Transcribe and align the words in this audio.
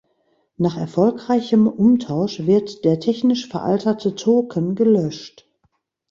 Nach 0.57 0.77
erfolgreichem 0.77 1.67
Umtausch 1.67 2.39
wird 2.47 2.85
der 2.85 2.99
technisch 2.99 3.47
veraltete 3.47 4.15
Token 4.15 4.73
gelöscht. 4.73 5.47